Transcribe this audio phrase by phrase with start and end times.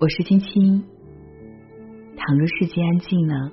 [0.00, 0.84] 我是青青。
[2.16, 3.50] 倘若世界安静了，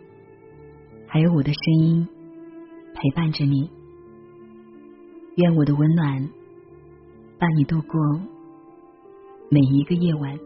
[1.07, 2.07] 还有我的声音
[2.93, 3.67] 陪伴着你。
[5.37, 6.29] 愿我的温暖
[7.39, 7.99] 伴你度过
[9.49, 10.37] 每一个夜晚。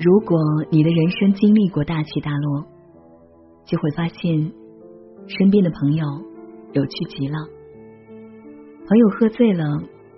[0.00, 0.36] 如果
[0.72, 2.66] 你的人生经历过大起大落，
[3.66, 4.52] 就会发现
[5.28, 6.04] 身边的朋友
[6.72, 7.38] 有趣极了。
[8.88, 9.64] 朋友喝醉了。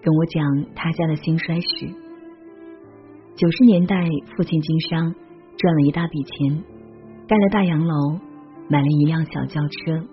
[0.01, 1.87] 跟我讲他家的兴衰史。
[3.35, 4.05] 九十年代，
[4.37, 5.15] 父亲经商
[5.57, 6.65] 赚了一大笔钱，
[7.27, 8.19] 盖了大洋楼，
[8.69, 10.07] 买了一辆小轿车。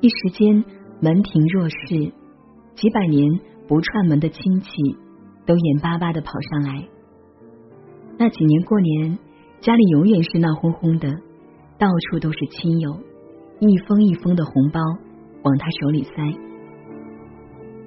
[0.00, 0.64] 一时间
[1.00, 2.12] 门庭若市，
[2.74, 4.70] 几百年不串门的亲戚
[5.46, 6.84] 都眼巴巴的跑上来。
[8.18, 9.18] 那几年过年，
[9.60, 11.08] 家里永远是闹哄哄的，
[11.78, 12.92] 到处都是亲友，
[13.60, 14.80] 一封一封的红包
[15.42, 16.12] 往他手里塞。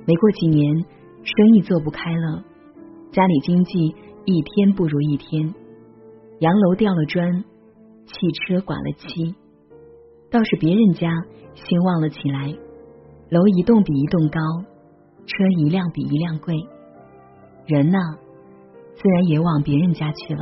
[0.06, 0.86] 没过几年。
[1.24, 2.44] 生意做不开了，
[3.12, 5.54] 家里经济一天不如一天，
[6.40, 7.44] 洋楼掉了砖，
[8.06, 9.34] 汽车刮了漆，
[10.30, 11.10] 倒是别人家
[11.54, 12.54] 兴旺了起来，
[13.30, 14.40] 楼一栋比一栋高，
[15.26, 16.56] 车一辆比一辆贵，
[17.68, 17.98] 人呢，
[18.94, 20.42] 自然也往别人家去了。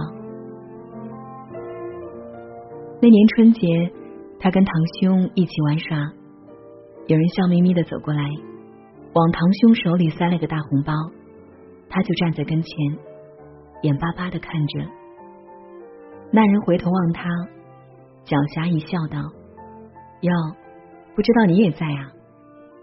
[3.01, 3.91] 那年春节，
[4.39, 5.97] 他跟堂兄一起玩耍，
[7.05, 8.23] 有人笑眯眯的走过来。
[9.13, 10.93] 往堂兄手里塞了个大红包，
[11.89, 12.97] 他就站在跟前，
[13.81, 14.85] 眼巴巴的看着。
[16.31, 17.29] 那人回头望他，
[18.23, 19.19] 狡黠一笑，道
[20.23, 20.31] ：“哟，
[21.13, 22.13] 不知道你也在啊？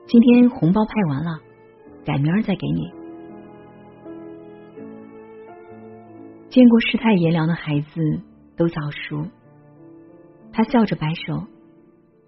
[0.07, 1.41] 今天红包派完了，
[2.05, 2.93] 改明儿再给你。”
[6.51, 8.21] 见过世态炎凉的孩子
[8.55, 9.27] 都早熟，
[10.53, 11.47] 他笑着摆手：“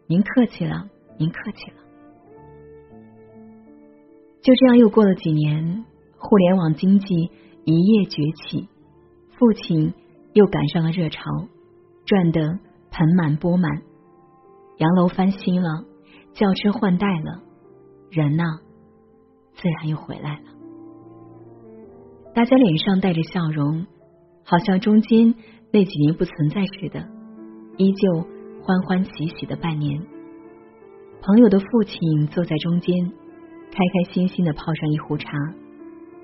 [0.09, 1.83] 您客气了，您客气了。”
[4.43, 5.85] 就这样又过了几年，
[6.17, 7.31] 互联网经济
[7.65, 8.69] 一夜崛起，
[9.39, 9.93] 父亲
[10.33, 11.21] 又赶上了热潮，
[12.07, 12.59] 赚得
[12.91, 13.71] 盆满钵满，
[14.79, 15.85] 洋楼翻新了，
[16.33, 17.43] 轿车换代了，
[18.11, 18.45] 人呢，
[19.57, 20.45] 自然又回来了。
[22.35, 23.87] 大家脸上带着笑容，
[24.45, 25.35] 好像中间
[25.71, 27.07] 那几年不存在似的，
[27.77, 28.27] 依旧
[28.63, 30.01] 欢欢喜喜的拜年。
[31.21, 33.13] 朋友的父亲坐在中间。
[33.71, 35.31] 开开心心的泡上一壶茶，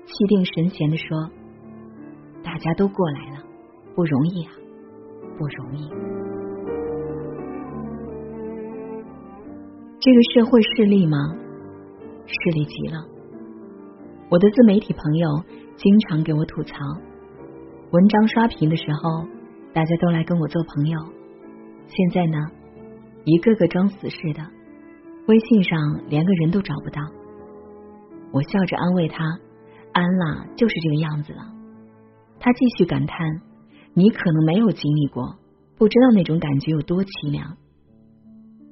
[0.05, 1.31] 气定神闲的说
[2.43, 3.43] ：“大家都过来了，
[3.95, 4.51] 不容易啊，
[5.37, 5.89] 不容易。”
[9.99, 11.17] 这个社会势利吗？
[12.25, 13.05] 势利极了。
[14.29, 15.43] 我的自媒体朋友
[15.77, 16.75] 经常给我吐槽，
[17.91, 19.25] 文章刷屏的时候，
[19.73, 20.99] 大家都来跟我做朋友。
[21.87, 22.37] 现在呢，
[23.23, 24.41] 一个个装死似的，
[25.27, 25.79] 微信上
[26.09, 27.01] 连个人都找不到。
[28.31, 29.39] 我笑着安慰他
[29.93, 31.53] ：“安啦，就是这个样子了。”
[32.39, 33.41] 他继续感叹
[33.95, 35.37] ：“你可能没有经历过，
[35.77, 37.57] 不知道那种感觉有多凄凉。”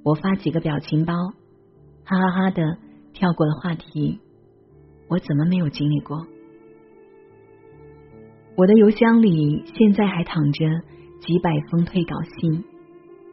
[0.04, 1.14] 我发几个表情包，
[2.04, 2.78] 哈哈哈的
[3.14, 4.20] 跳过了话题。
[5.08, 6.28] 我怎么没有经历过？
[8.56, 10.66] 我的邮箱里现在还躺着
[11.20, 12.64] 几百封退稿信，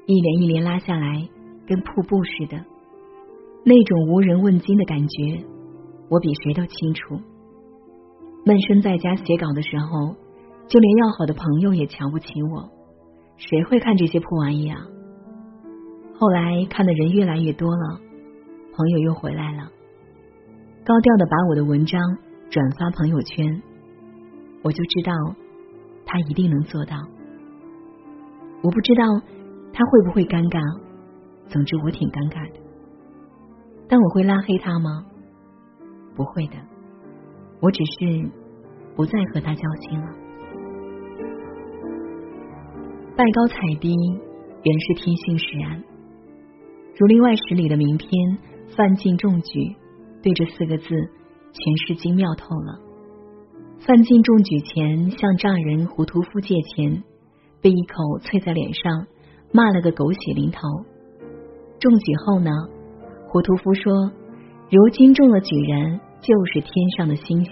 [0.06, 1.28] 一连一连拉下来，
[1.66, 2.64] 跟瀑布似的，
[3.64, 5.44] 那种无人问津的感觉。
[6.12, 7.18] 我比谁都清楚，
[8.44, 10.14] 闷声在家写稿的时候，
[10.68, 12.68] 就连要好的朋友也瞧不起我。
[13.38, 14.76] 谁会看这些破玩意啊？
[16.18, 17.98] 后来看的人越来越多了，
[18.76, 19.70] 朋友又回来了，
[20.84, 21.98] 高调的把我的文章
[22.50, 23.62] 转发朋友圈，
[24.62, 25.14] 我就知道
[26.04, 26.94] 他一定能做到。
[28.62, 29.02] 我不知道
[29.72, 30.60] 他会不会尴尬，
[31.48, 32.60] 总之我挺尴尬的。
[33.88, 35.06] 但我会拉黑他吗？
[36.14, 36.54] 不会的，
[37.60, 38.30] 我只是
[38.94, 40.06] 不再和他交心了。
[43.16, 43.94] 拜高踩低
[44.62, 45.80] 原是天性使然，
[46.98, 48.08] 《儒林外史》里的名篇
[48.76, 49.76] “范进中举”
[50.22, 50.88] 对这四个字
[51.52, 52.80] 诠释精妙透了。
[53.80, 57.02] 范进中举前向丈人胡屠夫借钱，
[57.60, 59.06] 被一口啐在脸上，
[59.52, 60.60] 骂了个狗血淋头。
[61.80, 62.50] 中举后呢，
[63.28, 64.12] 胡屠夫说。
[64.72, 67.50] 如今中了举人，就是天上的星宿。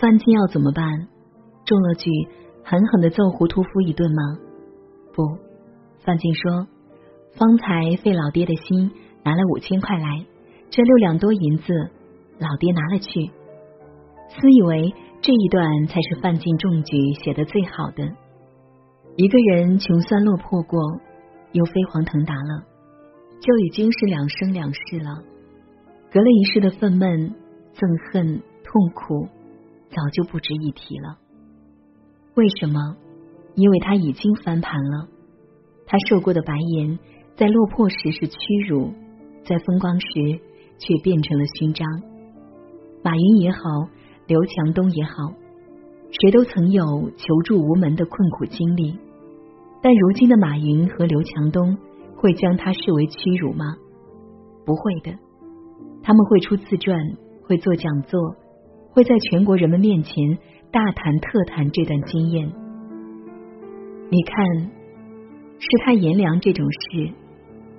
[0.00, 0.86] 范进要怎么办？
[1.66, 2.10] 中了举，
[2.64, 4.22] 狠狠的揍胡屠夫一顿吗？
[5.12, 5.22] 不，
[6.02, 6.66] 范进说
[7.36, 8.90] ：“方才费老爹的心，
[9.22, 10.24] 拿了五千块来，
[10.70, 11.74] 这六两多银子，
[12.38, 13.30] 老爹拿了去。”
[14.32, 18.02] 私以为这一段才是范进中举写的最好的。
[19.16, 20.80] 一个人穷酸落魄过，
[21.52, 22.64] 又飞黄腾达了，
[23.42, 25.22] 就已经是两生两世了。
[26.12, 27.32] 隔了一世的愤懑、
[27.74, 29.26] 憎恨、痛苦
[29.88, 31.16] 早就不值一提了。
[32.34, 32.96] 为什么？
[33.54, 35.08] 因为他已经翻盘了。
[35.86, 36.98] 他受过的白眼，
[37.34, 38.38] 在落魄时是屈
[38.68, 38.92] 辱，
[39.44, 40.06] 在风光时
[40.78, 41.88] 却变成了勋章。
[43.02, 43.58] 马云也好，
[44.26, 45.32] 刘强东也好，
[46.10, 48.98] 谁都曾有求助无门的困苦经历。
[49.82, 51.76] 但如今的马云和刘强东
[52.16, 53.64] 会将他视为屈辱吗？
[54.64, 55.18] 不会的，
[56.02, 56.98] 他们会出自传，
[57.44, 58.20] 会做讲座，
[58.90, 60.38] 会在全国人们面前
[60.70, 62.52] 大谈特谈这段经验。
[64.10, 64.46] 你看，
[65.58, 67.12] 世态炎凉这种事，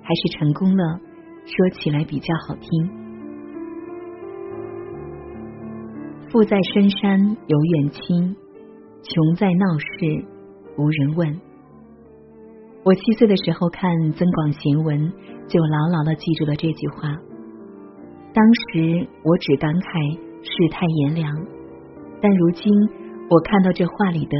[0.02, 1.00] 还是成功了，
[1.44, 2.90] 说起来比较好听。
[6.30, 8.34] 富在深山有远亲，
[9.02, 10.24] 穷在闹市
[10.76, 11.40] 无人问。
[12.84, 14.98] 我七岁的时候看《增广贤文》，
[15.46, 17.16] 就牢牢的记住了这句话。
[18.34, 21.32] 当时我只感慨世态炎凉，
[22.20, 22.66] 但如今
[23.30, 24.36] 我看到这话里的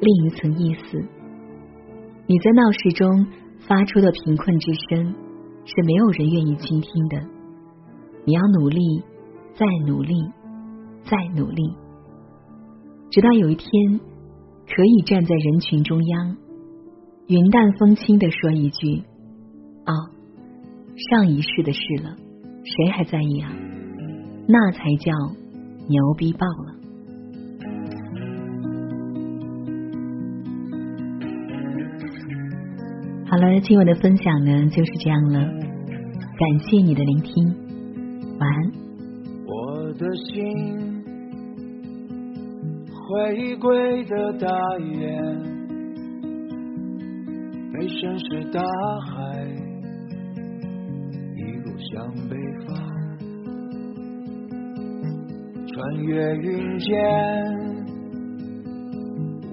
[0.00, 1.02] 另一层意思。
[2.26, 3.26] 你在闹市中
[3.66, 5.14] 发出的贫困之声，
[5.64, 7.16] 是没有人愿意倾听的。
[8.26, 9.02] 你要努力，
[9.54, 10.14] 再努力，
[11.04, 11.74] 再努力，
[13.10, 13.70] 直到有一天
[14.66, 16.36] 可以站在人群中央。
[17.28, 19.04] 云淡风轻的说一句
[19.88, 19.92] ：“哦，
[21.10, 22.16] 上一世的事了，
[22.76, 23.50] 谁还在意啊？
[24.48, 25.12] 那才叫
[25.88, 26.74] 牛逼爆了！”
[33.30, 37.54] 好了，今晚的分享呢就是这样了，感谢你的聆听，
[38.38, 38.72] 晚安。
[39.46, 41.04] 我的心
[42.90, 44.48] 回归的大
[44.78, 45.58] 雁。
[47.70, 48.60] 背身是大
[49.06, 49.46] 海，
[51.78, 52.36] 向北
[52.66, 52.68] 方，
[55.68, 56.88] 穿越云间，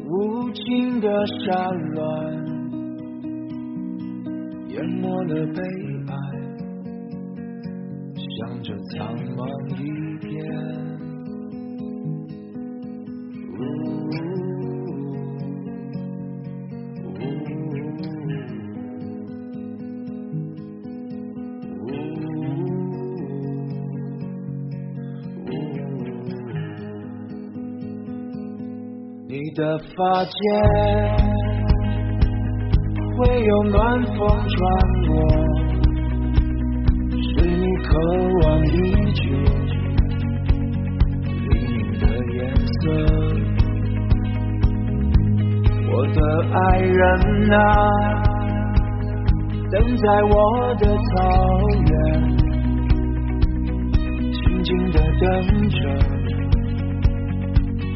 [0.07, 1.53] 无尽的山
[1.93, 2.01] 峦，
[4.69, 5.61] 淹没了悲
[6.07, 6.13] 哀，
[8.37, 9.39] 向着苍茫
[9.77, 10.25] 一片。
[29.55, 30.35] 的发间
[33.15, 34.17] 会有暖风
[34.49, 34.59] 穿
[35.07, 35.15] 过，
[37.21, 37.87] 是你渴
[38.41, 38.73] 望已
[39.13, 39.21] 久
[41.47, 42.03] 黎明的
[42.33, 42.37] 颜
[42.67, 42.81] 色。
[45.89, 46.19] 我的
[46.51, 46.99] 爱人
[47.53, 47.57] 啊，
[49.71, 50.33] 等在我
[50.79, 51.13] 的草
[51.87, 51.95] 原，
[54.33, 55.23] 静静的等
[55.69, 55.79] 着。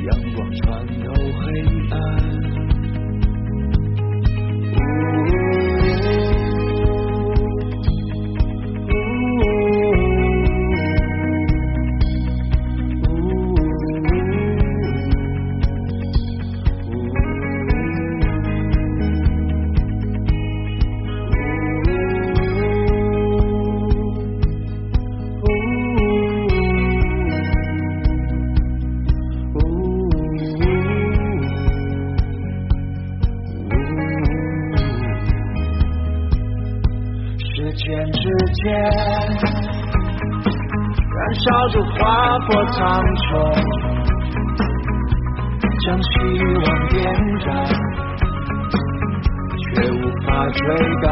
[0.01, 1.44] 阳光穿透黑
[1.92, 2.00] 暗。
[38.66, 38.71] 燃
[41.33, 42.80] 烧着划破苍
[43.16, 43.28] 穹，
[45.85, 46.09] 将希
[46.56, 46.97] 望点
[47.45, 47.47] 燃，
[49.57, 49.94] 却无
[50.25, 50.59] 法追
[51.01, 51.06] 赶。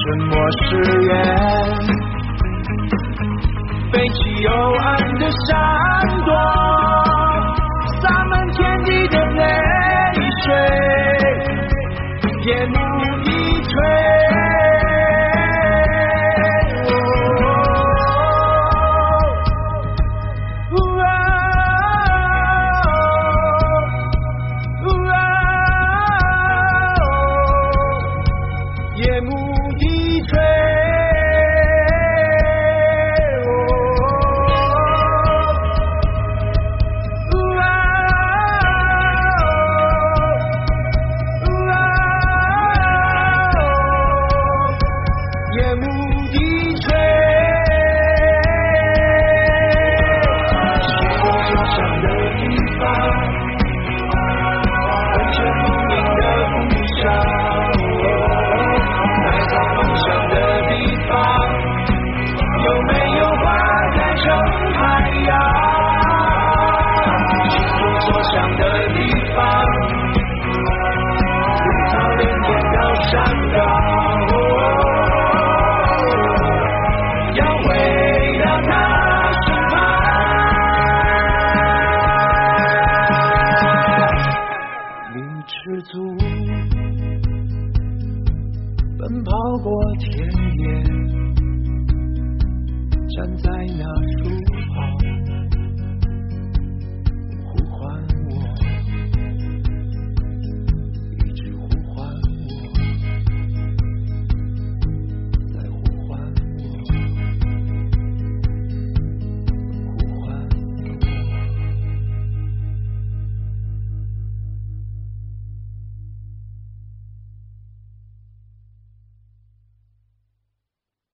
[0.00, 0.68] 沉默誓
[1.06, 1.10] 言，
[3.92, 4.86] 背起幽暗
[5.18, 5.48] 的闪